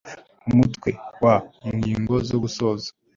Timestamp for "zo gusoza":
2.27-2.87